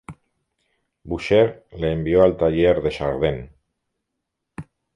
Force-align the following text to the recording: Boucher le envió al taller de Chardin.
Boucher 1.11 1.51
le 1.83 1.91
envió 1.99 2.23
al 2.25 2.35
taller 2.41 2.73
de 2.87 2.95
Chardin. 2.99 3.41